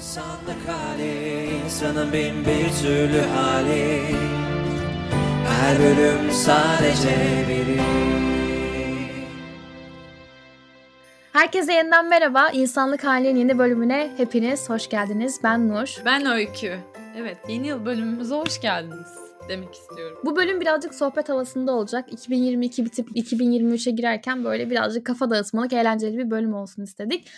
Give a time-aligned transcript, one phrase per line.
[0.00, 4.02] İnsanlık hali, insanın bin bir türlü hali
[5.46, 7.80] Her bölüm sadece biri
[11.32, 12.50] Herkese yeniden merhaba.
[12.50, 15.40] İnsanlık Hali'nin yeni bölümüne hepiniz hoş geldiniz.
[15.42, 15.96] Ben Nur.
[16.04, 16.78] Ben Öykü.
[17.16, 19.08] Evet yeni yıl bölümümüze hoş geldiniz
[19.48, 20.18] demek istiyorum.
[20.24, 22.12] Bu bölüm birazcık sohbet havasında olacak.
[22.12, 27.28] 2022 bitip 2023'e girerken böyle birazcık kafa dağıtmalık, eğlenceli bir bölüm olsun istedik.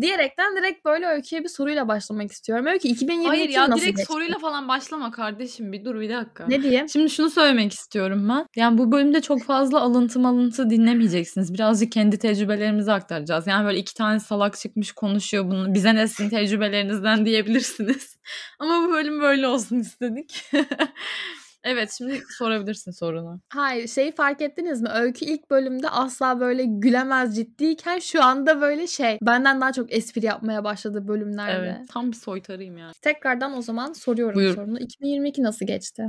[0.00, 2.66] Diyerekten direkt böyle Öykü'ye bir soruyla başlamak istiyorum.
[2.66, 4.12] Öykü 2022 Hayır ya nasıl direkt geçti?
[4.12, 6.46] soruyla falan başlama kardeşim bir dur bir dakika.
[6.48, 6.88] Ne diyeyim?
[6.88, 8.46] Şimdi şunu söylemek istiyorum ben.
[8.56, 11.54] Yani bu bölümde çok fazla alıntı malıntı dinlemeyeceksiniz.
[11.54, 13.46] Birazcık kendi tecrübelerimizi aktaracağız.
[13.46, 15.74] Yani böyle iki tane salak çıkmış konuşuyor bunu.
[15.74, 18.18] Bize ne sizin tecrübelerinizden diyebilirsiniz.
[18.58, 20.44] Ama bu bölüm böyle olsun istedik.
[21.64, 23.40] evet şimdi sorabilirsin sorunu.
[23.48, 24.88] Hayır şeyi fark ettiniz mi?
[24.88, 30.26] Öykü ilk bölümde asla böyle gülemez ciddiyken şu anda böyle şey benden daha çok espri
[30.26, 31.76] yapmaya başladı bölümlerde.
[31.78, 32.92] Evet tam bir soytarıyım yani.
[33.02, 34.54] Tekrardan o zaman soruyorum Buyur.
[34.54, 34.80] sorunu.
[34.80, 36.04] 2022 nasıl geçti?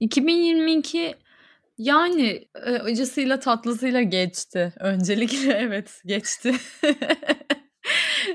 [0.00, 1.14] 2022
[1.78, 4.72] yani e, acısıyla tatlısıyla geçti.
[4.80, 6.54] Öncelikle evet geçti.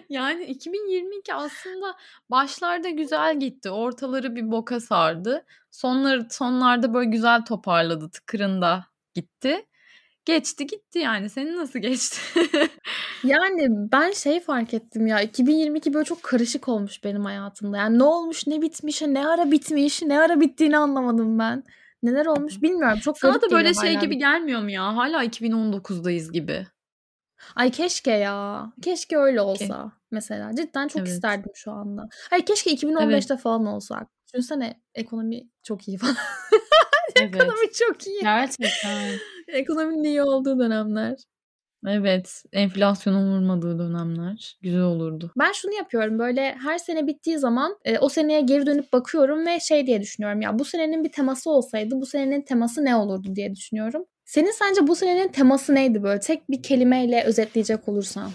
[0.09, 1.95] yani 2022 aslında
[2.29, 3.69] başlarda güzel gitti.
[3.69, 5.45] Ortaları bir boka sardı.
[5.71, 8.11] Sonları sonlarda böyle güzel toparladı.
[8.11, 9.65] Tıkırında gitti.
[10.25, 11.29] Geçti gitti yani.
[11.29, 12.17] Senin nasıl geçti?
[13.23, 17.77] Yani ben şey fark ettim ya 2022 böyle çok karışık olmuş benim hayatımda.
[17.77, 21.63] Yani ne olmuş ne bitmiş ne ara bitmiş ne ara bittiğini anlamadım ben.
[22.03, 24.95] Neler olmuş bilmiyorum çok Sana da böyle şey gibi gelmiyor mu ya?
[24.95, 26.67] Hala 2019'dayız gibi.
[27.55, 28.65] Ay keşke ya.
[28.81, 30.55] Keşke öyle olsa mesela.
[30.55, 31.09] Cidden çok Evet.
[31.11, 32.09] isterdim şu anda.
[32.31, 34.07] Ay keşke 2015'te falan olsak.
[34.33, 36.15] Düşünsene ekonomi çok iyi falan.
[37.15, 37.35] Evet.
[37.35, 38.21] ekonomi çok iyi.
[38.21, 39.11] Gerçekten.
[39.47, 41.15] Ekonominin iyi olduğu dönemler.
[41.87, 42.43] Evet.
[42.53, 44.57] Enflasyonun vurmadığı dönemler.
[44.61, 45.31] Güzel olurdu.
[45.39, 49.59] Ben şunu yapıyorum böyle her sene bittiği zaman e, o seneye geri dönüp bakıyorum ve
[49.59, 53.55] şey diye düşünüyorum ya bu senenin bir teması olsaydı bu senenin teması ne olurdu diye
[53.55, 54.05] düşünüyorum.
[54.31, 58.31] Senin sence bu senenin teması neydi böyle tek bir kelimeyle özetleyecek olursan?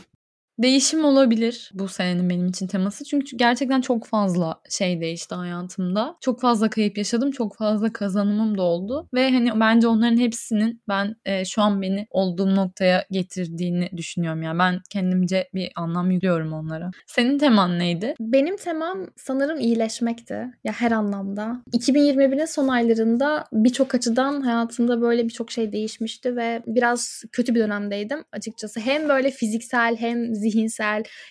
[0.58, 3.04] Değişim olabilir bu senenin benim için teması.
[3.04, 6.16] Çünkü gerçekten çok fazla şey değişti hayatımda.
[6.20, 7.30] Çok fazla kayıp yaşadım.
[7.30, 9.08] Çok fazla kazanımım da oldu.
[9.14, 14.42] Ve hani bence onların hepsinin ben e, şu an beni olduğum noktaya getirdiğini düşünüyorum.
[14.42, 16.90] Yani ben kendimce bir anlam yüklüyorum onlara.
[17.06, 18.14] Senin teman neydi?
[18.20, 20.34] Benim temam sanırım iyileşmekti.
[20.64, 21.62] Ya her anlamda.
[21.72, 28.24] 2021'in son aylarında birçok açıdan hayatımda böyle birçok şey değişmişti ve biraz kötü bir dönemdeydim
[28.32, 28.80] açıkçası.
[28.80, 30.45] Hem böyle fiziksel hem zihinsel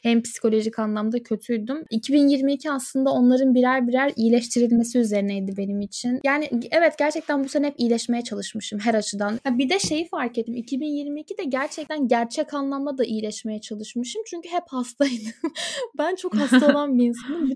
[0.04, 1.86] hem psikolojik anlamda kötüydüm.
[1.90, 6.20] 2022 aslında onların birer birer iyileştirilmesi üzerineydi benim için.
[6.24, 9.40] Yani evet gerçekten bu sene hep iyileşmeye çalışmışım her açıdan.
[9.44, 10.56] Ha, bir de şeyi fark ettim.
[10.56, 14.22] 2022'de gerçekten gerçek anlamda da iyileşmeye çalışmışım.
[14.30, 15.34] Çünkü hep hastaydım.
[15.98, 17.50] ben çok hasta olan bir insanım.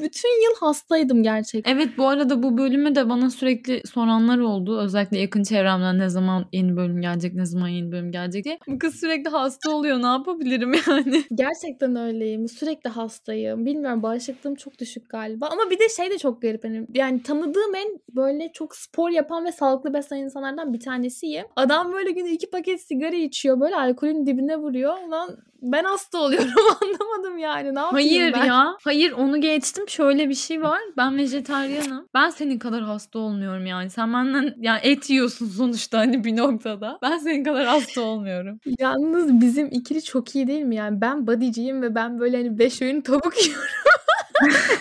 [0.00, 1.76] Bütün yıl hastaydım gerçekten.
[1.76, 4.80] Evet bu arada bu bölümü de bana sürekli soranlar oldu.
[4.80, 8.58] Özellikle yakın çevremden ne zaman yeni bölüm gelecek, ne zaman yeni bölüm gelecek diye.
[8.66, 10.02] Bu kız sürekli hasta oluyor.
[10.02, 11.05] Ne yapabilirim yani?
[11.34, 12.48] Gerçekten öyleyim.
[12.48, 13.66] Sürekli hastayım.
[13.66, 15.46] Bilmiyorum bağışıklığım çok düşük galiba.
[15.46, 16.64] Ama bir de şey de çok garip.
[16.64, 21.46] Hani yani tanıdığım en böyle çok spor yapan ve sağlıklı beslenen insanlardan bir tanesiyim.
[21.56, 23.60] Adam böyle günde iki paket sigara içiyor.
[23.60, 24.94] Böyle alkolün dibine vuruyor.
[25.08, 26.50] Lan ben hasta oluyorum
[26.82, 27.74] anlamadım yani.
[27.74, 28.44] Ne yapayım Hayır ben?
[28.44, 28.76] ya.
[28.84, 29.88] Hayır onu geçtim.
[29.88, 30.80] Şöyle bir şey var.
[30.96, 32.06] Ben vejetaryenim.
[32.14, 33.90] Ben senin kadar hasta olmuyorum yani.
[33.90, 36.98] Sen benden yani et yiyorsun sonuçta hani bir noktada.
[37.02, 38.60] Ben senin kadar hasta olmuyorum.
[38.78, 40.76] Yalnız bizim ikili çok iyi değil mi?
[40.76, 43.66] Yani ben bodyciyim ve ben böyle hani beş öğün tavuk yiyorum.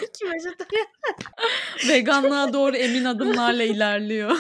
[0.10, 0.88] İki vejetaryen.
[1.90, 4.38] Veganlığa doğru emin adımlarla ilerliyor.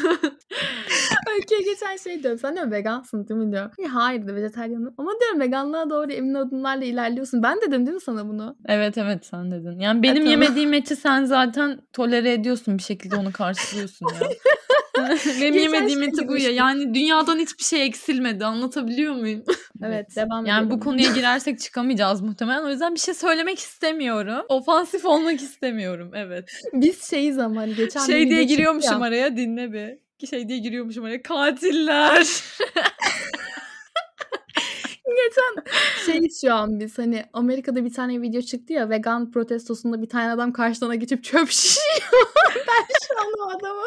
[1.36, 2.40] Öykü'ye geçen şey diyorum.
[2.40, 3.72] Sen diyorum vegansın değil mi diyor.
[3.80, 4.94] Ya hayır da vejetaryenim.
[4.98, 7.44] Ama diyorum veganlığa doğru emin adımlarla ilerliyorsun.
[7.44, 8.58] Ben dedim değil mi sana bunu?
[8.66, 9.80] evet evet sen dedin.
[9.80, 10.32] Yani benim tamam.
[10.32, 14.30] yemediğim eti sen zaten tolere ediyorsun bir şekilde onu karşılıyorsun ya.
[15.42, 16.52] benim Geçen yemediğim şey eti bu ya.
[16.52, 18.46] Yani dünyadan hiçbir şey eksilmedi.
[18.46, 19.44] Anlatabiliyor muyum?
[19.84, 22.64] Evet, devam Yani bu konuya girersek çıkamayacağız muhtemelen.
[22.64, 24.46] O yüzden bir şey söylemek istemiyorum.
[24.50, 26.12] Ofansif olmak istemiyorum.
[26.14, 26.50] Evet.
[26.74, 29.08] Biz şeyiz ama hani geçen şey diye giriyormuşum ya.
[29.08, 30.05] araya dinle bir.
[30.24, 31.22] Şey diye giriyormuşum araya.
[31.22, 32.28] Katiller.
[35.06, 35.64] Geçen
[36.06, 40.32] şeyiz şu an biz hani Amerika'da bir tane video çıktı ya vegan protestosunda bir tane
[40.32, 41.86] adam karşılarına geçip çöp şişiyor.
[42.56, 43.86] ben şu an o adamım.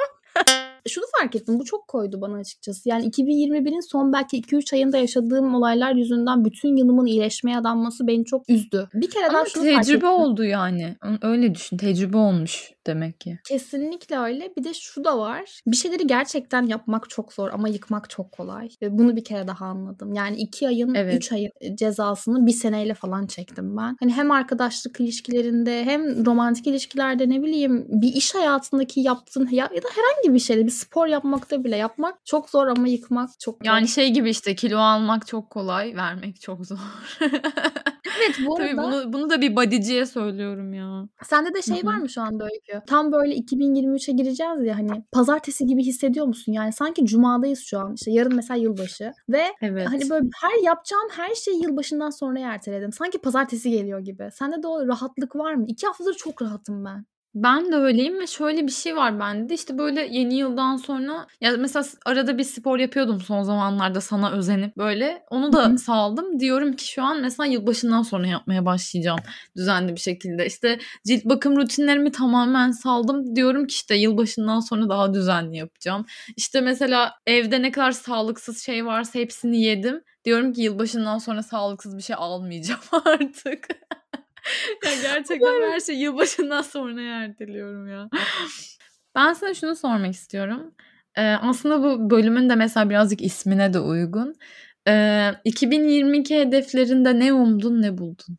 [0.88, 2.88] Şunu fark ettim bu çok koydu bana açıkçası.
[2.88, 8.50] Yani 2021'in son belki 2-3 ayında yaşadığım olaylar yüzünden bütün yılımın iyileşmeye adanması beni çok
[8.50, 8.88] üzdü.
[8.94, 10.08] Bir kere daha şunu fark tecrübe ettim.
[10.08, 10.96] oldu yani.
[11.22, 11.76] Öyle düşün.
[11.76, 13.38] Tecrübe olmuş demek ki.
[13.48, 14.50] Kesinlikle öyle.
[14.56, 15.60] Bir de şu da var.
[15.66, 18.68] Bir şeyleri gerçekten yapmak çok zor ama yıkmak çok kolay.
[18.82, 20.12] Ve bunu bir kere daha anladım.
[20.12, 21.14] Yani iki ayın, Evet.
[21.14, 23.96] üç ayın cezasını bir seneyle falan çektim ben.
[24.00, 29.82] Hani hem arkadaşlık ilişkilerinde hem romantik ilişkilerde ne bileyim bir iş hayatındaki yaptığın ya, ya
[29.82, 33.86] da herhangi bir şeyde bir spor yapmakta bile yapmak çok zor ama yıkmak çok Yani
[33.86, 33.94] zor.
[33.94, 36.78] şey gibi işte kilo almak çok kolay, vermek çok zor.
[38.18, 41.08] Evet bu Tabii arada bunu bunu da bir bodyciye söylüyorum ya.
[41.24, 42.86] sende de şey var mı şu anda Öykü?
[42.86, 46.52] Tam böyle 2023'e gireceğiz ya hani pazartesi gibi hissediyor musun?
[46.52, 47.94] Yani sanki cumadayız şu an.
[47.94, 49.88] İşte yarın mesela yılbaşı ve Evet.
[49.88, 52.92] Hani böyle her yapacağım her şeyi yılbaşından sonra erteledim.
[52.92, 54.28] Sanki pazartesi geliyor gibi.
[54.32, 55.64] Sende de o rahatlık var mı?
[55.68, 57.04] İki haftadır çok rahatım ben.
[57.34, 61.26] Ben de öyleyim ve şöyle bir şey var bende de işte böyle yeni yıldan sonra
[61.40, 66.40] ya mesela arada bir spor yapıyordum son zamanlarda sana özenip böyle onu da saldım.
[66.40, 69.18] Diyorum ki şu an mesela yılbaşından sonra yapmaya başlayacağım
[69.56, 70.46] düzenli bir şekilde.
[70.46, 73.36] İşte cilt bakım rutinlerimi tamamen saldım.
[73.36, 76.06] Diyorum ki işte yılbaşından sonra daha düzenli yapacağım.
[76.36, 80.02] İşte mesela evde ne kadar sağlıksız şey varsa hepsini yedim.
[80.24, 83.68] Diyorum ki yılbaşından sonra sağlıksız bir şey almayacağım artık.
[84.84, 88.08] ya gerçekten her şeyi yılbaşından sonra erteliyorum ya.
[89.14, 90.74] Ben sana şunu sormak istiyorum.
[91.16, 94.34] Ee, aslında bu bölümün de mesela birazcık ismine de uygun.
[94.88, 98.38] Ee, 2022 hedeflerinde ne umdun ne buldun?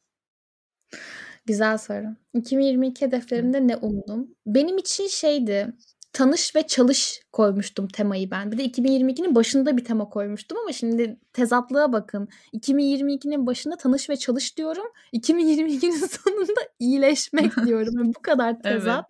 [1.46, 2.06] Güzel soru.
[2.34, 4.36] 2022 hedeflerimde ne umdum?
[4.46, 5.68] Benim için şeydi.
[6.14, 8.52] Tanış ve çalış koymuştum temayı ben.
[8.52, 12.28] Bir de 2022'nin başında bir tema koymuştum ama şimdi tezatlığa bakın.
[12.54, 14.86] 2022'nin başında tanış ve çalış diyorum.
[15.14, 17.94] 2022'nin sonunda iyileşmek diyorum.
[17.98, 19.06] Yani bu kadar tezat.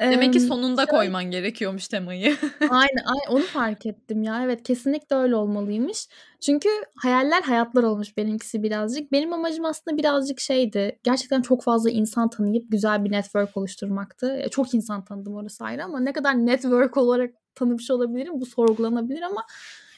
[0.00, 2.36] Demek ki sonunda şöyle- koyman gerekiyormuş temayı.
[2.60, 4.42] Aynen, aynen onu fark ettim ya.
[4.44, 6.08] Evet kesinlikle öyle olmalıymış.
[6.40, 9.12] Çünkü hayaller hayatlar olmuş benimkisi birazcık.
[9.12, 10.98] Benim amacım aslında birazcık şeydi.
[11.04, 14.42] Gerçekten çok fazla insan tanıyıp güzel bir network oluşturmaktı.
[14.50, 19.42] Çok insan tanıdım orası ayrı ama ne kadar network olarak tanımış olabilirim bu sorgulanabilir ama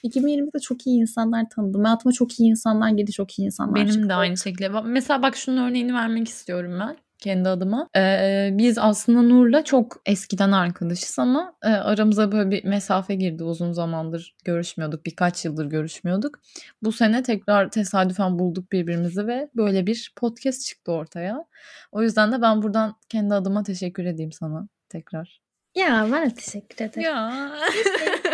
[0.05, 1.85] 2020'de çok iyi insanlar tanıdım.
[1.85, 4.09] Hayatıma çok iyi insanlar girdi, çok iyi insanlar Benim çıktı.
[4.09, 4.69] de aynı şekilde.
[4.69, 7.89] Mesela bak şunun örneğini vermek istiyorum ben kendi adıma.
[7.97, 13.45] Ee, biz aslında Nur'la çok eskiden arkadaşız ama e, aramıza böyle bir mesafe girdi.
[13.45, 15.06] Uzun zamandır görüşmüyorduk.
[15.06, 16.39] Birkaç yıldır görüşmüyorduk.
[16.83, 21.44] Bu sene tekrar tesadüfen bulduk birbirimizi ve böyle bir podcast çıktı ortaya.
[21.93, 25.41] O yüzden de ben buradan kendi adıma teşekkür edeyim sana tekrar.
[25.75, 27.03] Ya ben de teşekkür ederim.
[27.03, 27.53] Ya.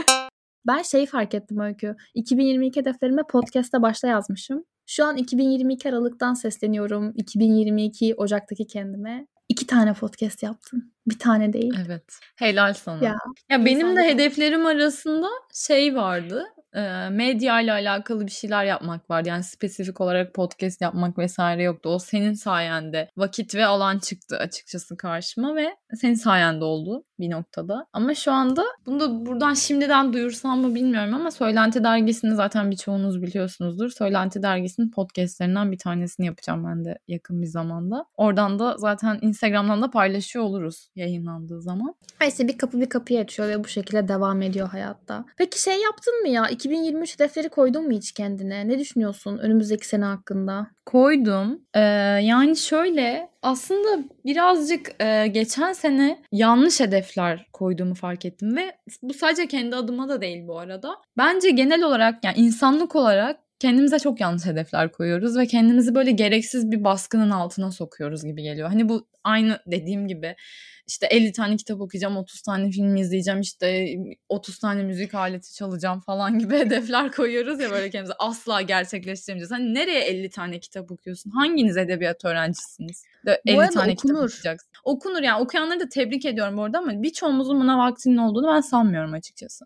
[0.67, 1.97] Ben şeyi fark ettim Öykü.
[2.15, 4.65] 2022 hedeflerime podcast'te başta yazmışım.
[4.87, 7.13] Şu an 2022 Aralık'tan sesleniyorum.
[7.17, 9.27] 2022 Ocak'taki kendime.
[9.49, 10.93] İki tane podcast yaptım.
[11.07, 11.75] Bir tane değil.
[11.87, 12.05] Evet.
[12.37, 13.05] Helal sana.
[13.05, 13.17] Ya,
[13.51, 16.45] Ya benim de hedeflerim arasında şey vardı.
[16.75, 19.29] E, medya ile alakalı bir şeyler yapmak vardı.
[19.29, 21.89] Yani spesifik olarak podcast yapmak vesaire yoktu.
[21.89, 27.87] O senin sayende vakit ve alan çıktı açıkçası karşıma ve senin sayende oldu bir noktada.
[27.93, 33.23] Ama şu anda bunu da buradan şimdiden duyursam mı bilmiyorum ama Söylenti Dergisi'ni zaten birçoğunuz
[33.23, 33.91] biliyorsunuzdur.
[33.91, 38.05] Söylenti Dergisi'nin podcastlerinden bir tanesini yapacağım ben de yakın bir zamanda.
[38.17, 41.95] Oradan da zaten Instagram'dan da paylaşıyor oluruz yayınlandığı zaman.
[42.29, 45.25] İşte bir kapı bir kapıyı açıyor ve bu şekilde devam ediyor hayatta.
[45.37, 46.49] Peki şey yaptın mı ya?
[46.65, 48.69] 2023 hedefleri koydun mu hiç kendine?
[48.69, 50.67] Ne düşünüyorsun önümüzdeki sene hakkında?
[50.87, 51.61] Koydum.
[51.75, 51.81] Ee,
[52.23, 59.49] yani şöyle aslında birazcık e, geçen sene yanlış hedefler koyduğumu fark ettim ve bu sadece
[59.49, 60.95] kendi adıma da değil bu arada.
[61.17, 66.71] Bence genel olarak yani insanlık olarak kendimize çok yanlış hedefler koyuyoruz ve kendimizi böyle gereksiz
[66.71, 68.69] bir baskının altına sokuyoruz gibi geliyor.
[68.69, 70.37] Hani bu aynı dediğim gibi
[70.87, 73.97] işte 50 tane kitap okuyacağım, 30 tane film izleyeceğim, işte
[74.29, 79.51] 30 tane müzik aleti çalacağım falan gibi hedefler koyuyoruz ya böyle kendimize asla gerçekleştiremeyeceğiz.
[79.51, 81.31] Hani nereye 50 tane kitap okuyorsun?
[81.31, 83.05] Hanginiz edebiyat öğrencisiniz?
[83.27, 84.29] De 50 arada tane kitap okunur.
[84.29, 84.71] okuyacaksın.
[84.85, 89.65] Okunur yani okuyanları da tebrik ediyorum orada ama birçoğumuzun buna vaktinin olduğunu ben sanmıyorum açıkçası.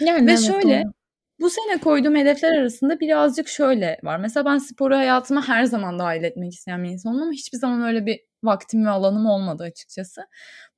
[0.00, 0.97] Yani Ve evet, şöyle doğru.
[1.40, 4.18] Bu sene koyduğum hedefler arasında birazcık şöyle var.
[4.18, 8.06] Mesela ben sporu hayatıma her zaman dahil etmek isteyen bir insanım ama hiçbir zaman öyle
[8.06, 10.22] bir vaktim ve alanım olmadı açıkçası.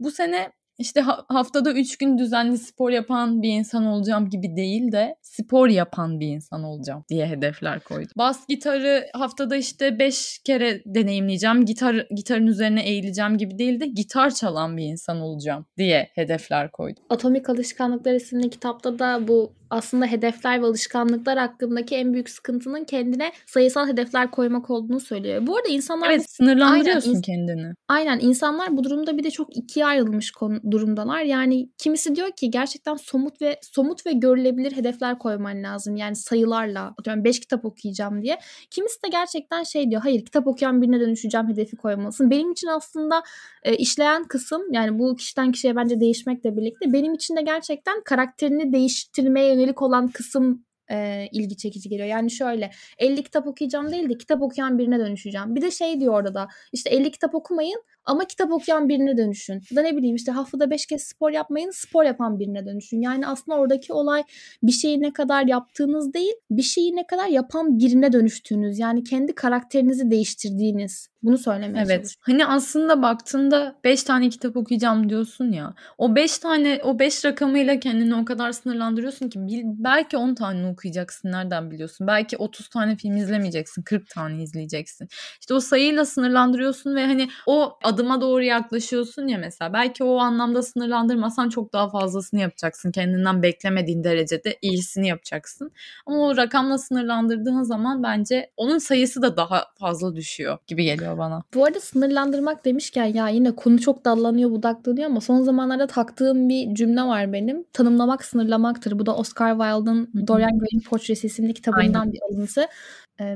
[0.01, 4.93] Bu sene işte ha- haftada 3 gün düzenli spor yapan bir insan olacağım gibi değil
[4.93, 8.13] de spor yapan bir insan olacağım diye hedefler koydum.
[8.19, 11.65] Bas gitarı haftada işte 5 kere deneyimleyeceğim.
[11.65, 17.03] Gitar gitarın üzerine eğileceğim gibi değil de gitar çalan bir insan olacağım diye hedefler koydum.
[17.11, 23.33] Atomik Alışkanlıklar isimli kitapta da bu aslında hedefler ve alışkanlıklar hakkındaki en büyük sıkıntının kendine
[23.47, 25.47] sayısal hedefler koymak olduğunu söylüyor.
[25.47, 27.75] Bu arada insanlar Evet sınırlandırıyorsun Aynen, kendini.
[27.89, 31.23] aynen insanlar bu durumda bir de çok ikiye ayrılmış konu durumdalar.
[31.23, 35.97] Yani kimisi diyor ki gerçekten somut ve somut ve görülebilir hedefler koyman lazım.
[35.97, 38.39] Yani sayılarla atıyorum 5 kitap okuyacağım diye.
[38.71, 42.31] Kimisi de gerçekten şey diyor hayır kitap okuyan birine dönüşeceğim hedefi koymalısın.
[42.31, 43.23] Benim için aslında
[43.63, 48.73] e, işleyen kısım yani bu kişiden kişiye bence değişmekle birlikte benim için de gerçekten karakterini
[48.73, 52.09] değiştirmeye yönelik olan kısım e, ilgi çekici geliyor.
[52.09, 55.55] Yani şöyle 50 kitap okuyacağım değil de kitap okuyan birine dönüşeceğim.
[55.55, 59.55] Bir de şey diyor orada da işte 50 kitap okumayın ama kitap okuyan birine dönüşün.
[59.71, 63.03] Ya da ne bileyim işte haftada 5 kez spor yapmayın spor yapan birine dönüşün.
[63.03, 64.25] Yani aslında oradaki olay
[64.63, 68.79] bir şeyi ne kadar yaptığınız değil bir şeyi ne kadar yapan birine dönüştüğünüz.
[68.79, 71.10] Yani kendi karakterinizi değiştirdiğiniz.
[71.23, 72.15] Bunu söylemeye Evet.
[72.21, 75.75] Hani aslında baktığında 5 tane kitap okuyacağım diyorsun ya.
[75.99, 81.33] O 5 tane o 5 rakamıyla kendini o kadar sınırlandırıyorsun ki belki 10 tane okuyacaksın.
[81.33, 82.07] Nereden biliyorsun?
[82.07, 83.83] Belki 30 tane film izlemeyeceksin.
[83.83, 85.09] 40 tane izleyeceksin.
[85.41, 89.73] İşte o sayıyla sınırlandırıyorsun ve hani o adıma doğru yaklaşıyorsun ya mesela.
[89.73, 92.93] Belki o anlamda sınırlandırmasan çok daha fazlasını yapacaksın.
[92.93, 95.73] Kendinden beklemediğin derecede iyisini yapacaksın.
[96.07, 101.43] Ama o rakamla sınırlandırdığın zaman bence onun sayısı da daha fazla düşüyor gibi geliyor bana.
[101.55, 106.75] Bu arada sınırlandırmak demişken ya yine konu çok dallanıyor budaklanıyor ama son zamanlarda taktığım bir
[106.75, 107.65] cümle var benim.
[107.73, 108.99] Tanımlamak sınırlamaktır.
[108.99, 112.13] Bu da Oscar Wilde'ın Dorian Gray'in Portresi isimli kitabından Aynen.
[112.13, 112.67] bir alıntı.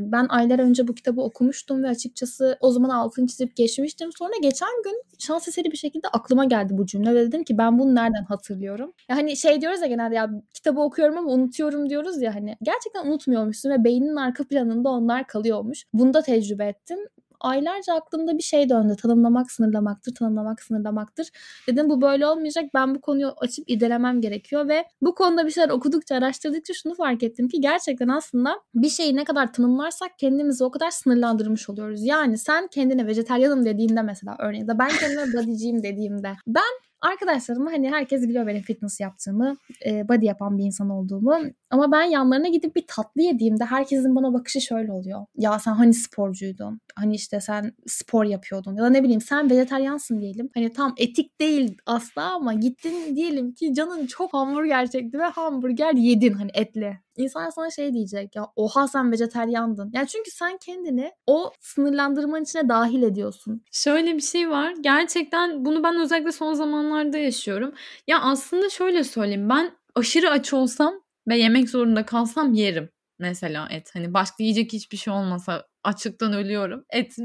[0.00, 4.10] Ben aylar önce bu kitabı okumuştum ve açıkçası o zaman altını çizip geçmiştim.
[4.18, 7.78] Sonra geçen gün şans eseri bir şekilde aklıma geldi bu cümle ve dedim ki ben
[7.78, 8.92] bunu nereden hatırlıyorum?
[9.08, 13.06] Ya hani şey diyoruz ya genelde ya kitabı okuyorum ama unutuyorum diyoruz ya hani gerçekten
[13.06, 15.84] unutmuyormuşsun ve beyninin arka planında onlar kalıyormuş.
[15.92, 16.98] Bunu da tecrübe ettim
[17.44, 18.96] aylarca aklımda bir şey döndü.
[19.02, 21.28] Tanımlamak sınırlamaktır, tanımlamak sınırlamaktır.
[21.68, 22.64] Dedim bu böyle olmayacak.
[22.74, 27.22] Ben bu konuyu açıp irdelemem gerekiyor ve bu konuda bir şeyler okudukça, araştırdıkça şunu fark
[27.22, 32.04] ettim ki gerçekten aslında bir şeyi ne kadar tanımlarsak kendimizi o kadar sınırlandırmış oluyoruz.
[32.04, 37.90] Yani sen kendine vejeteryanım dediğinde mesela örneğin de ben kendime bodyciyim dediğimde ben Arkadaşlarıma hani
[37.90, 39.56] herkes biliyor benim fitness yaptığımı,
[39.86, 41.36] e, body yapan bir insan olduğumu.
[41.70, 45.26] Ama ben yanlarına gidip bir tatlı yediğimde herkesin bana bakışı şöyle oluyor.
[45.36, 46.80] Ya sen hani sporcuydun.
[46.96, 48.76] Hani işte sen spor yapıyordun.
[48.76, 50.50] Ya da ne bileyim sen vejetaryansın diyelim.
[50.54, 55.94] Hani tam etik değil asla ama gittin diyelim ki canın çok hamburger çekti ve hamburger
[55.94, 57.03] yedin hani etli.
[57.16, 59.90] İnsan sana şey diyecek ya oha sen vejetaryandın.
[59.94, 63.62] Yani çünkü sen kendini o sınırlandırmanın içine dahil ediyorsun.
[63.72, 64.74] Şöyle bir şey var.
[64.80, 67.74] Gerçekten bunu ben özellikle son zamanlarda yaşıyorum.
[68.06, 69.48] Ya aslında şöyle söyleyeyim.
[69.48, 70.94] Ben aşırı aç olsam
[71.28, 73.90] ve yemek zorunda kalsam yerim mesela et.
[73.94, 76.84] Hani başka yiyecek hiçbir şey olmasa açlıktan ölüyorum.
[76.90, 77.16] Et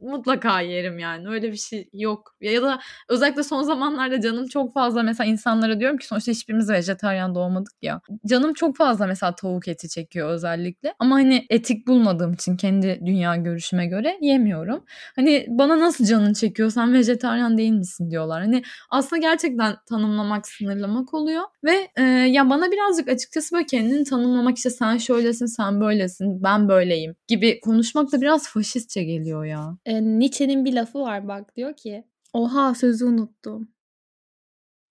[0.00, 1.28] mutlaka yerim yani.
[1.28, 2.36] Öyle bir şey yok.
[2.40, 7.34] Ya da özellikle son zamanlarda canım çok fazla mesela insanlara diyorum ki sonuçta hiçbirimiz vejetaryen
[7.34, 8.00] doğmadık ya.
[8.26, 10.94] Canım çok fazla mesela tavuk eti çekiyor özellikle.
[10.98, 14.84] Ama hani etik bulmadığım için kendi dünya görüşüme göre yemiyorum.
[15.16, 18.40] Hani bana nasıl canın çekiyor sen vejetaryen değil misin diyorlar.
[18.42, 21.42] Hani aslında gerçekten tanımlamak, sınırlamak oluyor.
[21.64, 26.68] Ve e, ya bana birazcık açıkçası böyle kendini tanımlamak işte sen şöylesin, sen böylesin, ben
[26.68, 29.78] böyleyim gibi konuşmak konuşmak da biraz faşistçe geliyor ya.
[29.84, 33.68] E, Nietzsche'nin bir lafı var bak diyor ki oha sözü unuttum.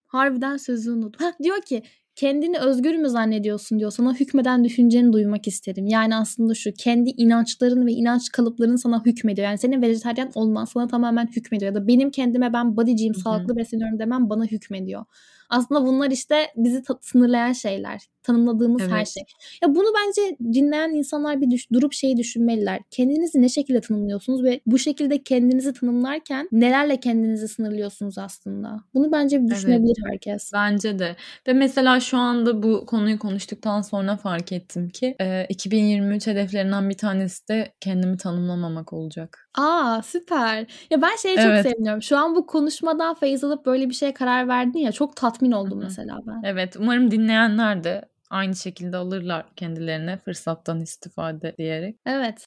[0.06, 1.26] Harbiden sözü unuttum.
[1.26, 1.84] Heh, diyor ki
[2.16, 3.92] kendini özgür mü zannediyorsun diyor.
[3.92, 5.88] Sana hükmeden düşünceni duymak isterim.
[5.88, 9.48] Yani aslında şu kendi inançların ve inanç kalıpların sana hükmediyor.
[9.48, 11.72] Yani senin vejetaryen olman sana tamamen hükmediyor.
[11.72, 15.06] Ya da benim kendime ben bodyciyim, sağlıklı besleniyorum demem bana hükmediyor.
[15.52, 18.92] Aslında bunlar işte bizi sınırlayan şeyler tanımladığımız evet.
[18.92, 19.24] her şey.
[19.64, 22.80] Ya bunu bence dinleyen insanlar bir düş, durup şeyi düşünmeliler.
[22.92, 28.84] Kendinizi ne şekilde tanımlıyorsunuz ve bu şekilde kendinizi tanımlarken nelerle kendinizi sınırlıyorsunuz aslında?
[28.94, 30.12] Bunu bence bir düşünebilir evet.
[30.12, 30.52] herkes.
[30.54, 31.16] Bence de.
[31.48, 36.98] Ve mesela şu anda bu konuyu konuştuktan sonra fark ettim ki e, 2023 hedeflerinden bir
[36.98, 39.50] tanesi de kendimi tanımlamamak olacak.
[39.58, 40.66] Aa süper.
[40.90, 41.64] Ya ben şeyi evet.
[41.64, 42.02] çok seviniyorum.
[42.02, 45.78] Şu an bu konuşmadan feyiz alıp böyle bir şeye karar verdin ya çok tatmin oldum
[45.78, 45.84] Hı-hı.
[45.84, 46.42] mesela ben.
[46.44, 51.98] Evet umarım dinleyenler de aynı şekilde alırlar kendilerine fırsattan istifade diyerek.
[52.06, 52.46] Evet.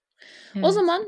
[0.54, 0.64] Evet.
[0.64, 1.04] O zaman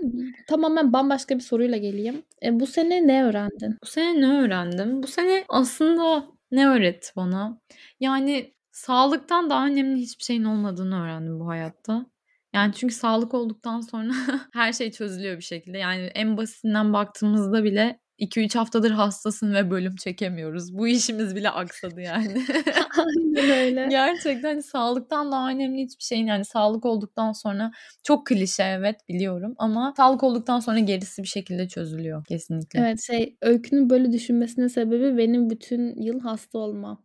[0.48, 2.22] tamamen bambaşka bir soruyla geleyim.
[2.42, 3.78] E, bu sene ne öğrendin?
[3.82, 5.02] Bu sene ne öğrendim?
[5.02, 7.60] Bu sene aslında ne öğretti bana?
[8.00, 12.06] Yani sağlıktan daha önemli hiçbir şeyin olmadığını öğrendim bu hayatta.
[12.52, 14.12] Yani çünkü sağlık olduktan sonra
[14.52, 15.78] her şey çözülüyor bir şekilde.
[15.78, 20.78] Yani en basitinden baktığımızda bile 2-3 haftadır hastasın ve bölüm çekemiyoruz.
[20.78, 22.44] Bu işimiz bile aksadı yani.
[22.98, 23.86] Aynen öyle.
[23.90, 27.70] Gerçekten hani sağlıktan daha önemli hiçbir şeyin yani sağlık olduktan sonra
[28.02, 32.80] çok klişe evet biliyorum ama sağlık olduktan sonra gerisi bir şekilde çözülüyor kesinlikle.
[32.80, 37.04] Evet şey öykünün böyle düşünmesine sebebi benim bütün yıl hasta olmam.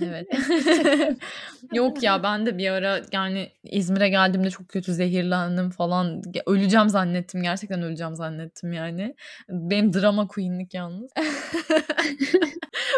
[0.00, 0.26] evet.
[1.72, 6.22] Yok ya ben de bir ara yani İzmir'e geldiğimde çok kötü zehirlendim falan.
[6.46, 7.42] Öleceğim zannettim.
[7.42, 9.14] Gerçekten öleceğim zannettim yani.
[9.48, 11.10] Benim drama queenlik yalnız.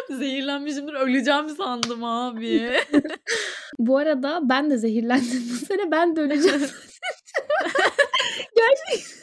[0.10, 2.72] Zehirlenmişimdir öleceğim sandım abi.
[3.78, 5.90] Bu arada ben de zehirlendim bu sene.
[5.90, 6.60] Ben de öleceğim.
[8.56, 9.22] Gerçekten.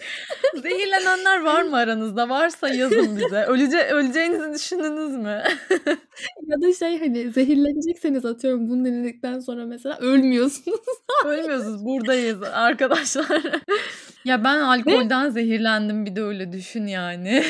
[0.62, 2.30] Zehirlenenler var mı aranızda?
[2.30, 3.46] Varsa yazın bize.
[3.46, 5.44] Ölece öleceğinizi düşündünüz mü?
[6.48, 10.80] ya da şey hani zehirlenecekseniz atıyorum bunu dinledikten sonra mesela ölmüyorsunuz.
[11.26, 11.86] Ölmüyorsunuz.
[11.86, 13.42] Buradayız arkadaşlar.
[14.26, 17.44] ya ben alkolden zehirlendim bir de öyle düşün yani.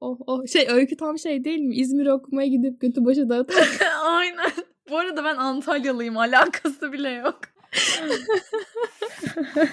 [0.00, 0.46] oh, oh.
[0.46, 1.76] Şey öykü tam şey değil mi?
[1.76, 3.64] İzmir okumaya gidip götü başı dağıtan.
[4.04, 4.50] Aynen.
[4.90, 6.16] Bu arada ben Antalyalıyım.
[6.16, 7.40] Alakası bile yok.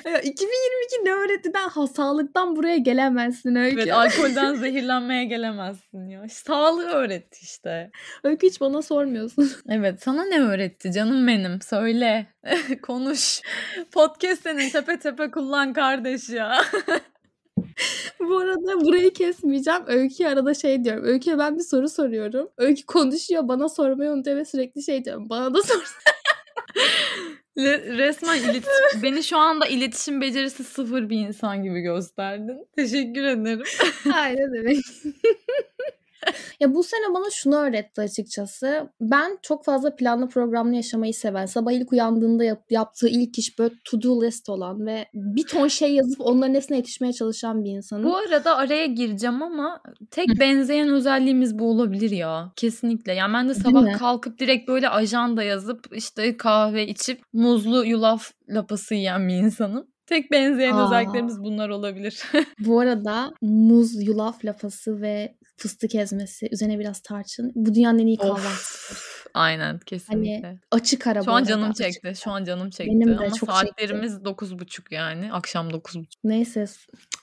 [0.05, 3.81] Ya 2022 ne öğretiden hastalıktan buraya gelemezsin Öykü.
[3.81, 6.29] Evet alkolden zehirlenmeye gelemezsin ya.
[6.29, 7.91] Sağlığı öğretti işte.
[8.23, 9.51] Öykü hiç bana sormuyorsun.
[9.69, 11.61] Evet sana ne öğretti canım benim?
[11.61, 12.27] Söyle.
[12.81, 13.41] Konuş.
[13.91, 16.61] Podcast senin tepe tepe kullan kardeş ya.
[18.19, 19.81] Bu arada burayı kesmeyeceğim.
[19.87, 21.05] Öykü arada şey diyorum.
[21.05, 22.49] Öykü'ye ben bir soru soruyorum.
[22.57, 25.29] Öykü konuşuyor bana sormayı unutuyor ve sürekli şey diyorum.
[25.29, 25.97] Bana da sor.
[27.57, 29.03] Resmen iletişim.
[29.03, 32.67] Beni şu anda iletişim becerisi sıfır bir insan gibi gösterdin.
[32.75, 33.63] Teşekkür ederim.
[34.13, 34.77] Aynen demek.
[36.59, 38.89] ya bu sene bana şunu öğretti açıkçası.
[39.01, 43.75] Ben çok fazla planlı programlı yaşamayı seven, sabah ilk uyandığında yap, yaptığı ilk iş böyle
[43.85, 48.03] to do list olan ve bir ton şey yazıp onların hepsine yetişmeye çalışan bir insanım.
[48.03, 52.51] Bu arada araya gireceğim ama tek benzeyen özelliğimiz bu olabilir ya.
[52.55, 53.13] Kesinlikle.
[53.13, 58.95] Yani ben de sabah kalkıp direkt böyle ajanda yazıp işte kahve içip muzlu yulaf lapası
[58.95, 59.87] yiyen bir insanım.
[60.07, 60.85] Tek benzeyen Aa.
[60.85, 62.23] özelliklerimiz bunlar olabilir.
[62.59, 67.51] Bu arada muz, yulaf lapası ve fıstık ezmesi, üzerine biraz tarçın.
[67.55, 69.14] Bu dünyanın en iyi kahvaltısı.
[69.35, 70.47] Aynen kesinlikle.
[70.47, 71.85] Hani açık ara Şu an canım açık.
[71.85, 72.13] çekti.
[72.23, 72.91] Şu an canım çekti.
[72.91, 75.33] Benim de Ama çok saatlerimiz dokuz buçuk yani.
[75.33, 76.23] Akşam dokuz buçuk.
[76.23, 76.65] Neyse.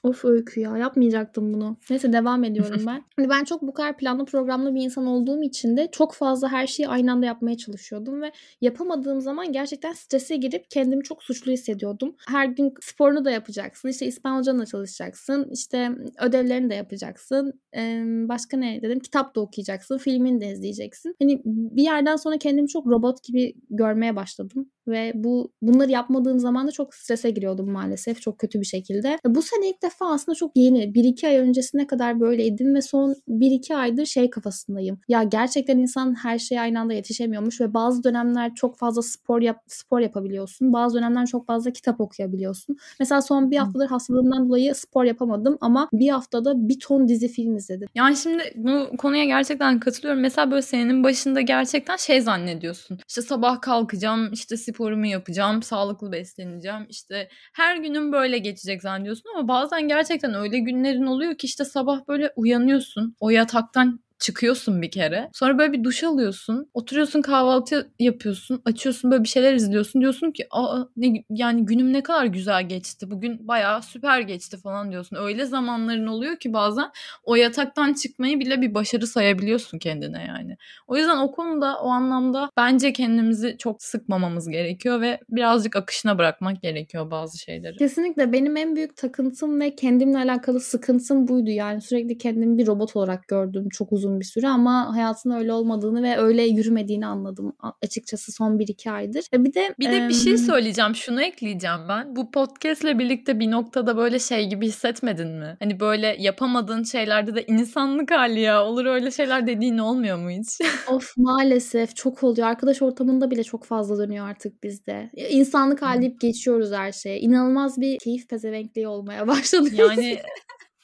[0.03, 0.77] Of öykü ya.
[0.77, 1.77] Yapmayacaktım bunu.
[1.91, 3.05] Neyse devam ediyorum ben.
[3.17, 6.67] hani ben çok bu kadar planlı programlı bir insan olduğum için de çok fazla her
[6.67, 12.15] şeyi aynı anda yapmaya çalışıyordum ve yapamadığım zaman gerçekten strese girip kendimi çok suçlu hissediyordum.
[12.29, 13.89] Her gün sporunu da yapacaksın.
[13.89, 15.49] İşte İspanyolcanı da çalışacaksın.
[15.53, 15.91] İşte
[16.21, 17.61] ödevlerini de yapacaksın.
[17.77, 19.01] Ee, başka ne dedim?
[19.01, 19.99] Kitap da okuyacaksın.
[19.99, 21.17] Filmini de izleyeceksin.
[21.23, 26.67] Hani bir yerden sonra kendimi çok robot gibi görmeye başladım ve bu bunları yapmadığım zaman
[26.67, 29.19] da çok strese giriyordum maalesef çok kötü bir şekilde.
[29.27, 30.95] Bu sene ilk defa aslında çok yeni.
[30.95, 35.01] 1-2 ay öncesine kadar böyleydim ve son 1-2 aydır şey kafasındayım.
[35.09, 39.57] Ya gerçekten insan her şeye aynı anda yetişemiyormuş ve bazı dönemler çok fazla spor yap
[39.67, 40.73] spor yapabiliyorsun.
[40.73, 42.77] Bazı dönemler çok fazla kitap okuyabiliyorsun.
[43.01, 47.57] Mesela son bir haftadır hastalığımdan dolayı spor yapamadım ama bir haftada bir ton dizi film
[47.57, 47.89] izledim.
[47.95, 50.23] Yani şimdi bu konuya gerçekten katılıyorum.
[50.23, 52.99] Mesela böyle senin başında gerçekten şey zannediyorsun.
[53.09, 56.87] İşte sabah kalkacağım, işte sporumu yapacağım, sağlıklı besleneceğim.
[56.89, 62.09] İşte her günün böyle geçecek zannediyorsun ama bazen gerçekten öyle günlerin oluyor ki işte sabah
[62.09, 63.17] böyle uyanıyorsun.
[63.21, 65.31] O yataktan çıkıyorsun bir kere.
[65.33, 66.71] Sonra böyle bir duş alıyorsun.
[66.75, 68.63] Oturuyorsun kahvaltı yapıyorsun.
[68.65, 70.01] Açıyorsun böyle bir şeyler izliyorsun.
[70.01, 73.11] Diyorsun ki Aa, ne, yani günüm ne kadar güzel geçti.
[73.11, 75.17] Bugün bayağı süper geçti falan diyorsun.
[75.21, 76.91] Öyle zamanların oluyor ki bazen
[77.25, 80.57] o yataktan çıkmayı bile bir başarı sayabiliyorsun kendine yani.
[80.87, 86.63] O yüzden o konuda o anlamda bence kendimizi çok sıkmamamız gerekiyor ve birazcık akışına bırakmak
[86.63, 87.77] gerekiyor bazı şeyleri.
[87.77, 91.51] Kesinlikle benim en büyük takıntım ve kendimle alakalı sıkıntım buydu.
[91.51, 95.53] Yani sürekli kendimi bir robot olarak gördüm çok uzun uzun bir süre ama hayatın öyle
[95.53, 99.25] olmadığını ve öyle yürümediğini anladım açıkçası son 1-2 aydır.
[99.33, 100.95] Bir de bir de bir şey söyleyeceğim.
[100.95, 102.17] Şunu ekleyeceğim ben.
[102.17, 105.57] Bu podcast'le birlikte bir noktada böyle şey gibi hissetmedin mi?
[105.59, 108.65] Hani böyle yapamadığın şeylerde de insanlık hali ya.
[108.65, 110.49] Olur öyle şeyler dediğin olmuyor mu hiç?
[110.89, 112.49] of maalesef çok oluyor.
[112.49, 115.11] Arkadaş ortamında bile çok fazla dönüyor artık bizde.
[115.31, 117.21] İnsanlık hali deyip geçiyoruz her şeye.
[117.21, 119.69] İnanılmaz bir keyif pezevenkliği olmaya başladı.
[119.73, 120.19] Yani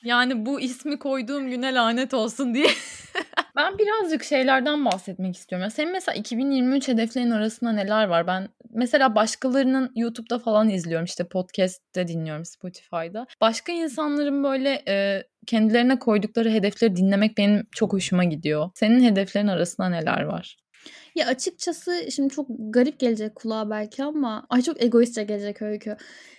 [0.05, 2.67] yani bu ismi koyduğum güne lanet olsun diye.
[3.57, 5.65] ben birazcık şeylerden bahsetmek istiyorum.
[5.65, 8.27] Ya senin mesela 2023 hedeflerin arasında neler var?
[8.27, 11.05] Ben mesela başkalarının YouTube'da falan izliyorum.
[11.05, 13.27] İşte podcast'te dinliyorum Spotify'da.
[13.41, 18.71] Başka insanların böyle e, kendilerine koydukları hedefleri dinlemek benim çok hoşuma gidiyor.
[18.75, 20.57] Senin hedeflerin arasında neler var?
[21.15, 25.97] Ya açıkçası şimdi çok garip gelecek kulağa belki ama ay çok egoistçe gelecek öykü.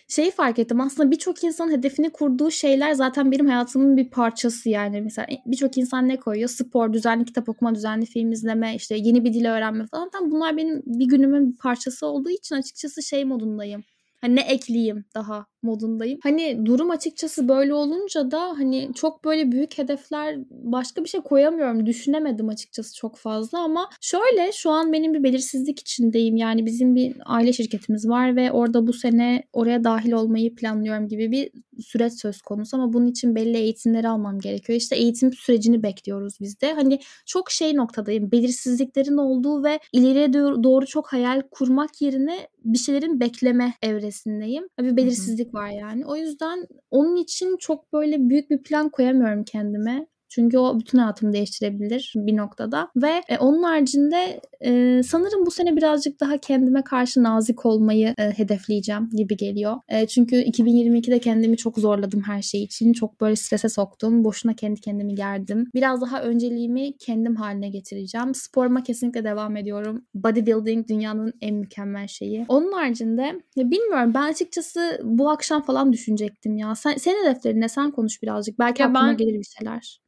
[0.10, 5.02] Şeyi fark ettim aslında birçok insan hedefini kurduğu şeyler zaten benim hayatımın bir parçası yani.
[5.02, 6.50] Mesela birçok insan ne koyuyor?
[6.50, 10.10] Spor, düzenli kitap okuma, düzenli film izleme, işte yeni bir dil öğrenme falan.
[10.22, 13.84] Bunlar benim bir günümün bir parçası olduğu için açıkçası şey modundayım.
[14.22, 16.20] Hani ne ekleyeyim daha modundayım.
[16.24, 21.86] Hani durum açıkçası böyle olunca da hani çok böyle büyük hedefler başka bir şey koyamıyorum.
[21.86, 26.36] Düşünemedim açıkçası çok fazla ama şöyle şu an benim bir belirsizlik içindeyim.
[26.36, 31.32] Yani bizim bir aile şirketimiz var ve orada bu sene oraya dahil olmayı planlıyorum gibi
[31.32, 34.78] bir süreç söz konusu ama bunun için belli eğitimleri almam gerekiyor.
[34.78, 36.74] İşte eğitim sürecini bekliyoruz biz de.
[36.74, 38.32] Hani çok şey noktadayım.
[38.32, 44.64] Belirsizliklerin olduğu ve ileriye doğru çok hayal kurmak yerine bir şeylerin bekleme evresindeyim.
[44.80, 46.06] Bir belirsizlik var yani.
[46.06, 50.08] O yüzden onun için çok böyle büyük bir plan koyamıyorum kendime.
[50.30, 52.92] Çünkü o bütün hayatımı değiştirebilir bir noktada.
[52.96, 58.32] Ve e, onun haricinde e, sanırım bu sene birazcık daha kendime karşı nazik olmayı e,
[58.32, 59.76] hedefleyeceğim gibi geliyor.
[59.88, 62.94] E, çünkü 2022'de kendimi çok zorladım her şey için.
[62.94, 64.24] Çok böyle strese soktum.
[64.24, 65.70] Boşuna kendi kendimi gerdim.
[65.76, 68.36] Biraz daha önceliğimi kendim haline getireceğim.
[68.36, 70.06] Sporuma kesinlikle devam ediyorum.
[70.14, 72.46] Bodybuilding dünyanın en mükemmel şeyi.
[72.48, 73.22] Onun haricinde
[73.56, 76.76] ya bilmiyorum ben açıkçası bu akşam falan düşünecektim ya.
[76.76, 78.60] Sen, senin hedeflerine sen konuş birazcık.
[78.60, 79.18] Belki ya aklıma ben...
[79.18, 80.00] gelir bir şeyler.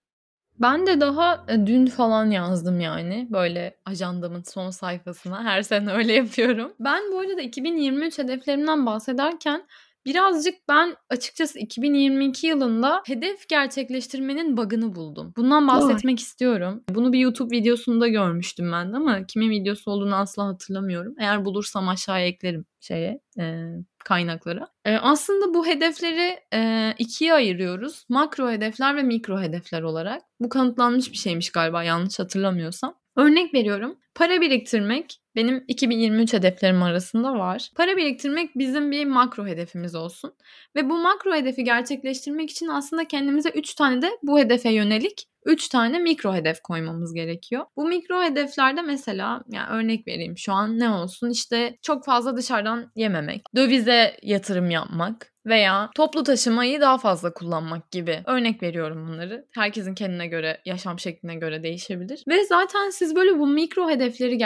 [0.62, 5.44] Ben de daha e, dün falan yazdım yani böyle ajandamın son sayfasına.
[5.44, 6.74] Her sene öyle yapıyorum.
[6.80, 9.64] Ben bu arada 2023 hedeflerimden bahsederken
[10.06, 15.34] Birazcık ben açıkçası 2022 yılında hedef gerçekleştirmenin bug'ını buldum.
[15.38, 16.24] Bundan bahsetmek Oy.
[16.24, 16.84] istiyorum.
[16.90, 21.16] Bunu bir YouTube videosunda görmüştüm ben de ama kimin videosu olduğunu asla hatırlamıyorum.
[21.20, 23.66] Eğer bulursam aşağıya eklerim şeye e,
[24.04, 24.68] kaynaklara.
[24.86, 28.06] E, aslında bu hedefleri e, ikiye ayırıyoruz.
[28.10, 30.22] Makro hedefler ve mikro hedefler olarak.
[30.40, 32.96] Bu kanıtlanmış bir şeymiş galiba yanlış hatırlamıyorsam.
[33.16, 33.98] Örnek veriyorum.
[34.16, 37.70] Para biriktirmek benim 2023 hedeflerim arasında var.
[37.76, 40.34] Para biriktirmek bizim bir makro hedefimiz olsun.
[40.76, 45.68] Ve bu makro hedefi gerçekleştirmek için aslında kendimize 3 tane de bu hedefe yönelik 3
[45.68, 47.66] tane mikro hedef koymamız gerekiyor.
[47.78, 52.92] Bu mikro hedeflerde mesela yani örnek vereyim şu an ne olsun işte çok fazla dışarıdan
[52.96, 58.20] yememek, dövize yatırım yapmak, veya toplu taşımayı daha fazla kullanmak gibi.
[58.26, 59.46] Örnek veriyorum bunları.
[59.54, 62.24] Herkesin kendine göre, yaşam şekline göre değişebilir.
[62.28, 64.38] Ve zaten siz böyle bu mikro hedefleri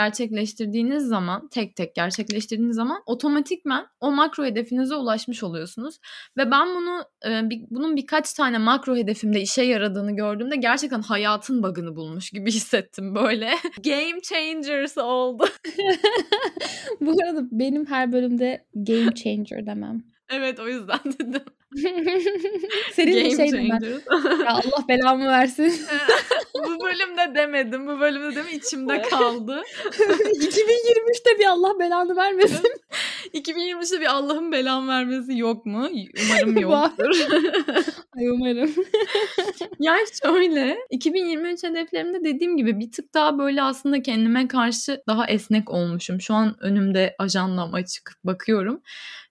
[0.75, 5.99] gerçekleştirdiğiniz zaman, tek tek gerçekleştirdiğiniz zaman otomatikmen o makro hedefinize ulaşmış oluyorsunuz.
[6.37, 11.95] Ve ben bunu e, bunun birkaç tane makro hedefimde işe yaradığını gördüğümde gerçekten hayatın bug'ını
[11.95, 13.51] bulmuş gibi hissettim böyle.
[13.83, 15.45] Game changers oldu.
[17.01, 20.14] bu arada benim her bölümde game changer demem.
[20.29, 21.43] Evet o yüzden dedim.
[22.93, 23.81] Senin Game şey ben.
[24.45, 25.73] Ya Allah belamı versin.
[26.65, 27.87] bu bölümde demedim.
[27.87, 28.51] Bu bölümde değil mi?
[28.51, 29.63] İçimde kaldı.
[29.85, 32.71] 2023'te bir Allah belanı vermesin.
[33.35, 35.89] 2023'te bir Allah'ın belanı vermesi yok mu?
[36.25, 37.15] Umarım yoktur.
[38.17, 38.71] Ay umarım.
[39.79, 45.69] yani şöyle 2023 hedeflerimde dediğim gibi bir tık daha böyle aslında kendime karşı daha esnek
[45.69, 46.21] olmuşum.
[46.21, 48.81] Şu an önümde ajandam açık bakıyorum.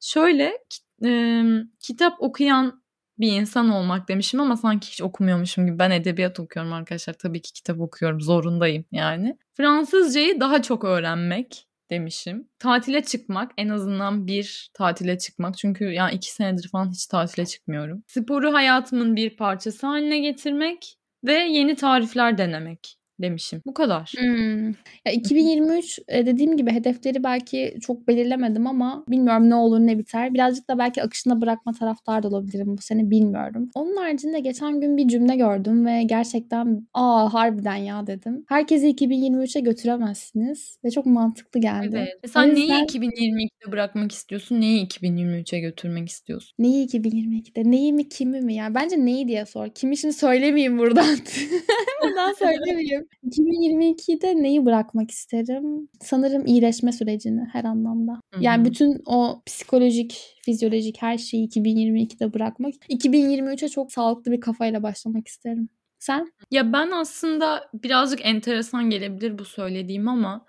[0.00, 0.58] Şöyle
[1.04, 1.42] e,
[1.80, 2.84] kitap okuyan
[3.18, 5.78] bir insan olmak demişim ama sanki hiç okumuyormuşum gibi.
[5.78, 7.14] Ben edebiyat okuyorum arkadaşlar.
[7.14, 8.20] Tabii ki kitap okuyorum.
[8.20, 9.38] Zorundayım yani.
[9.54, 12.48] Fransızcayı daha çok öğrenmek demişim.
[12.58, 15.58] Tatile çıkmak en azından bir tatile çıkmak.
[15.58, 18.02] Çünkü yani iki senedir falan hiç tatile çıkmıyorum.
[18.06, 23.62] Sporu hayatımın bir parçası haline getirmek ve yeni tarifler denemek demişim.
[23.66, 24.12] Bu kadar.
[24.18, 24.66] Hmm.
[25.06, 30.34] Ya 2023 e, dediğim gibi hedefleri belki çok belirlemedim ama bilmiyorum ne olur ne biter.
[30.34, 33.70] Birazcık da belki akışına bırakma taraftar da olabilirim bu sene bilmiyorum.
[33.74, 38.44] Onun haricinde geçen gün bir cümle gördüm ve gerçekten aa harbiden ya dedim.
[38.48, 41.96] Herkesi 2023'e götüremezsiniz ve çok mantıklı geldi.
[41.98, 42.18] Evet.
[42.22, 42.68] E sen yüzden...
[42.68, 44.60] neyi 2022'de bırakmak istiyorsun?
[44.60, 46.54] Neyi 2023'e götürmek istiyorsun?
[46.58, 47.70] Neyi 2022'de?
[47.70, 48.74] Neyi mi kimi mi ya?
[48.74, 49.68] Bence neyi diye sor.
[49.68, 51.06] Kimi şimdi söylemeyeyim buradan.
[52.02, 53.03] buradan söylemeyeyim.
[53.24, 55.88] 2022'de neyi bırakmak isterim?
[56.02, 58.12] Sanırım iyileşme sürecini her anlamda.
[58.12, 58.44] Hı-hı.
[58.44, 62.74] Yani bütün o psikolojik, fizyolojik her şeyi 2022'de bırakmak.
[62.74, 65.68] 2023'e çok sağlıklı bir kafayla başlamak isterim.
[65.98, 66.32] Sen?
[66.50, 70.46] Ya ben aslında birazcık enteresan gelebilir bu söylediğim ama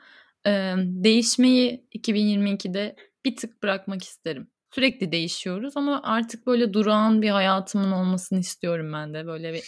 [0.48, 4.48] e, değişmeyi 2022'de bir tık bırakmak isterim.
[4.76, 9.26] Sürekli değişiyoruz ama artık böyle durağan bir hayatımın olmasını istiyorum ben de.
[9.26, 9.64] Böyle bir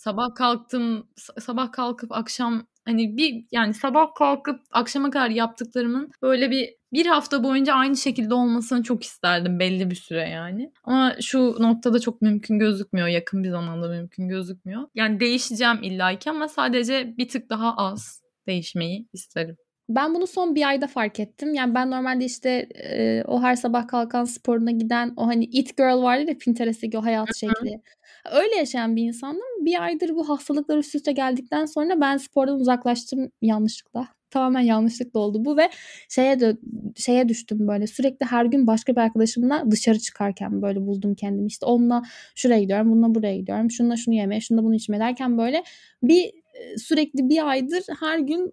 [0.00, 1.08] sabah kalktım
[1.38, 7.44] sabah kalkıp akşam hani bir yani sabah kalkıp akşama kadar yaptıklarımın böyle bir bir hafta
[7.44, 10.72] boyunca aynı şekilde olmasını çok isterdim belli bir süre yani.
[10.84, 13.08] Ama şu noktada çok mümkün gözükmüyor.
[13.08, 14.82] Yakın bir zamanda mümkün gözükmüyor.
[14.94, 19.56] Yani değişeceğim illaki ama sadece bir tık daha az değişmeyi isterim.
[19.88, 21.54] Ben bunu son bir ayda fark ettim.
[21.54, 26.02] Yani ben normalde işte e, o her sabah kalkan sporuna giden o hani it girl
[26.02, 27.80] vardı ya Pinterest'teki o hayat şekli.
[28.32, 29.42] Öyle yaşayan bir insandım.
[29.60, 34.08] Bir aydır bu hastalıklar üst üste geldikten sonra ben spordan uzaklaştım yanlışlıkla.
[34.30, 35.70] tamamen yanlışlıkla oldu bu ve
[36.08, 36.56] şeye de
[36.96, 41.66] şeye düştüm böyle sürekli her gün başka bir arkadaşımla dışarı çıkarken böyle buldum kendimi işte
[41.66, 42.02] onunla
[42.34, 45.64] şuraya gidiyorum bununla buraya gidiyorum şununla şunu yemeye şununla bunu içmeye derken böyle
[46.02, 46.30] bir
[46.78, 48.52] sürekli bir aydır her gün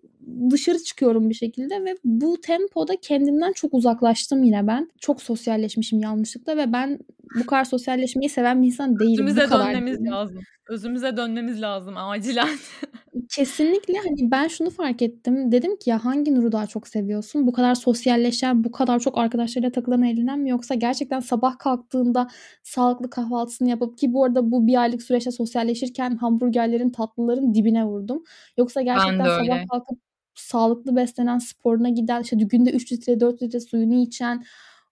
[0.49, 4.91] dışarı çıkıyorum bir şekilde ve bu tempoda kendimden çok uzaklaştım yine ben.
[4.99, 6.99] Çok sosyalleşmişim yanlışlıkla ve ben
[7.39, 9.13] bu kadar sosyalleşmeyi seven bir insan değilim.
[9.13, 10.11] Özümüze bu kadar dönmemiz değilim.
[10.11, 10.39] lazım.
[10.69, 12.47] Özümüze dönmemiz lazım acilen.
[13.29, 15.51] Kesinlikle hani ben şunu fark ettim.
[15.51, 17.47] Dedim ki ya hangi Nur'u daha çok seviyorsun?
[17.47, 22.27] Bu kadar sosyalleşen, bu kadar çok arkadaşlarıyla takılan elinden mi yoksa gerçekten sabah kalktığında
[22.63, 28.23] sağlıklı kahvaltısını yapıp ki bu arada bu bir aylık süreçte sosyalleşirken hamburgerlerin, tatlıların dibine vurdum.
[28.57, 29.99] Yoksa gerçekten sabah kalkıp
[30.39, 34.43] sağlıklı beslenen, sporuna giden, işte günde 3 litre, 4 litre suyunu içen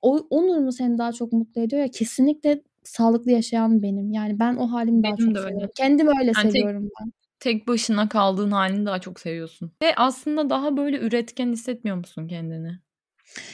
[0.02, 4.12] o, o Nur mu seni daha çok mutlu ediyor ya kesinlikle sağlıklı yaşayan benim.
[4.12, 5.50] Yani ben o halimi daha Benim çok de öyle.
[5.50, 5.72] seviyorum.
[5.76, 7.12] Kendimi öyle Yani tek- seviyorum ben.
[7.40, 9.72] Tek başına kaldığın halini daha çok seviyorsun.
[9.82, 12.80] Ve aslında daha böyle üretken hissetmiyor musun kendini?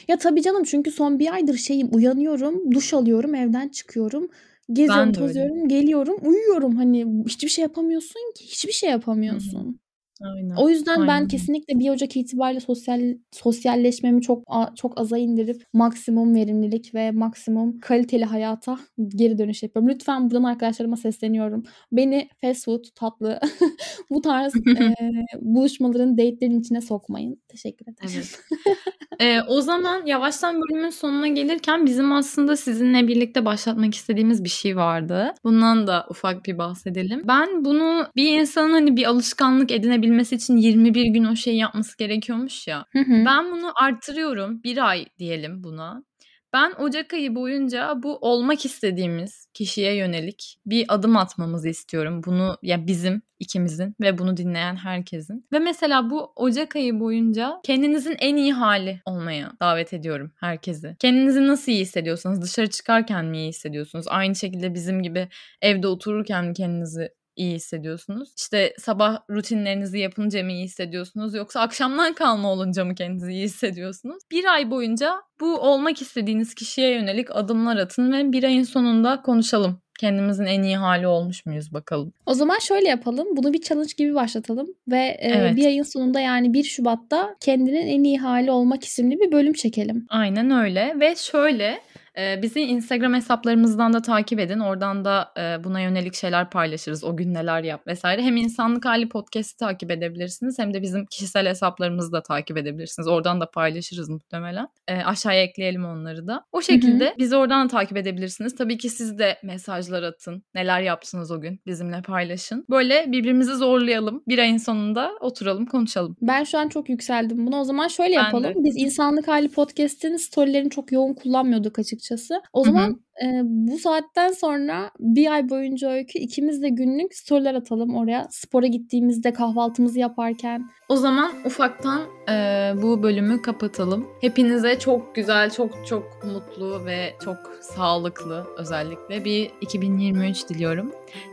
[0.07, 4.29] Ya tabii canım çünkü son bir aydır şeyim uyanıyorum, duş alıyorum, evden çıkıyorum,
[4.73, 5.19] geziyorum, öyle.
[5.19, 6.75] tozuyorum, geliyorum, uyuyorum.
[6.75, 9.79] Hani hiçbir şey yapamıyorsun ki, hiçbir şey yapamıyorsun.
[10.23, 10.55] Aynen.
[10.55, 11.27] O yüzden ben Aynen.
[11.27, 17.79] kesinlikle 1 Ocak itibariyle sosyal sosyalleşmemi çok a- çok aza indirip maksimum verimlilik ve maksimum
[17.79, 19.89] kaliteli hayata geri dönüş yapıyorum.
[19.89, 21.63] Lütfen buradan arkadaşlarıma sesleniyorum.
[21.91, 23.39] Beni fast food, tatlı
[24.09, 24.95] bu tarz e,
[25.41, 27.41] buluşmaların, date'lerin içine sokmayın.
[27.47, 28.09] Teşekkür ederim.
[28.15, 28.39] Evet.
[29.19, 34.75] Ee, o zaman yavaştan bölümün sonuna gelirken bizim aslında sizinle birlikte başlatmak istediğimiz bir şey
[34.77, 35.33] vardı.
[35.43, 37.21] Bundan da ufak bir bahsedelim.
[37.27, 42.67] Ben bunu bir insanın hani bir alışkanlık edinebilmesi için 21 gün o şeyi yapması gerekiyormuş
[42.67, 42.85] ya.
[42.93, 43.23] Hı hı.
[43.25, 44.63] Ben bunu artırıyorum.
[44.63, 46.03] Bir ay diyelim buna.
[46.53, 52.21] Ben Ocak ayı boyunca bu olmak istediğimiz kişiye yönelik bir adım atmamızı istiyorum.
[52.25, 55.45] Bunu ya bizim ikimizin ve bunu dinleyen herkesin.
[55.53, 60.95] Ve mesela bu Ocak ayı boyunca kendinizin en iyi hali olmaya davet ediyorum herkesi.
[60.99, 64.05] Kendinizi nasıl iyi hissediyorsanız dışarı çıkarken mi iyi hissediyorsunuz?
[64.09, 65.27] Aynı şekilde bizim gibi
[65.61, 68.33] evde otururken kendinizi iyi hissediyorsunuz?
[68.37, 74.23] İşte sabah rutinlerinizi yapınca mı iyi hissediyorsunuz yoksa akşamdan kalma olunca mı kendinizi iyi hissediyorsunuz?
[74.31, 79.81] Bir ay boyunca bu olmak istediğiniz kişiye yönelik adımlar atın ve bir ayın sonunda konuşalım.
[79.99, 82.13] Kendimizin en iyi hali olmuş muyuz bakalım.
[82.25, 83.27] O zaman şöyle yapalım.
[83.37, 85.55] Bunu bir challenge gibi başlatalım ve e, Evet.
[85.55, 90.05] bir ayın sonunda yani 1 Şubat'ta kendinin en iyi hali olmak isimli bir bölüm çekelim.
[90.09, 91.81] Aynen öyle ve şöyle
[92.17, 94.59] e, bizi Instagram hesaplarımızdan da takip edin.
[94.59, 97.03] Oradan da e, buna yönelik şeyler paylaşırız.
[97.03, 98.21] O gün neler yap vesaire.
[98.21, 103.07] Hem İnsanlık Hali Podcast'i takip edebilirsiniz hem de bizim kişisel hesaplarımızı da takip edebilirsiniz.
[103.07, 104.67] Oradan da paylaşırız muhtemelen.
[104.87, 106.45] E, aşağıya ekleyelim onları da.
[106.51, 108.55] O şekilde bizi oradan da takip edebilirsiniz.
[108.55, 110.43] Tabii ki siz de mesajlar atın.
[110.55, 112.65] Neler yaptınız o gün bizimle paylaşın.
[112.69, 114.23] Böyle birbirimizi zorlayalım.
[114.27, 116.15] Bir ayın sonunda oturalım konuşalım.
[116.21, 117.61] Ben şu an çok yükseldim buna.
[117.61, 118.43] O zaman şöyle Ben yapalım.
[118.43, 118.53] de.
[118.55, 122.41] Biz İnsanlık Hali Podcast'in storylerini çok yoğun kullanmıyorduk açıkçası.
[122.53, 127.95] O zaman e, bu saatten sonra bir ay boyunca öykü ikimiz de günlük storyler atalım
[127.95, 128.27] oraya.
[128.31, 130.69] Spora gittiğimizde kahvaltımızı yaparken.
[130.89, 132.33] O zaman ufaktan e,
[132.81, 134.07] bu bölümü kapatalım.
[134.21, 140.91] Hepinize çok güzel, çok çok mutlu ve çok sağlıklı özellikle bir 2023 diliyorum.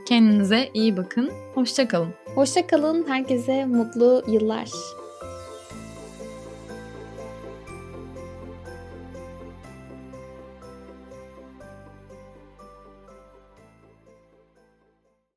[0.08, 1.30] Kendinize iyi bakın.
[1.54, 2.14] Hoşçakalın.
[2.34, 3.04] Hoşça kalın.
[3.08, 4.68] Herkese mutlu yıllar.